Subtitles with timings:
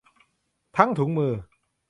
[0.77, 1.33] ทั้งถุงมือ